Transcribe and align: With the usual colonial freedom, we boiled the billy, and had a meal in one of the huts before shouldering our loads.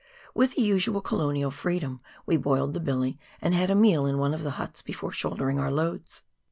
With 0.33 0.55
the 0.55 0.63
usual 0.63 0.99
colonial 0.99 1.51
freedom, 1.51 2.01
we 2.25 2.35
boiled 2.35 2.73
the 2.73 2.79
billy, 2.79 3.19
and 3.39 3.53
had 3.53 3.69
a 3.69 3.75
meal 3.75 4.07
in 4.07 4.17
one 4.17 4.33
of 4.33 4.41
the 4.41 4.49
huts 4.57 4.81
before 4.81 5.11
shouldering 5.11 5.59
our 5.59 5.69
loads. 5.69 6.23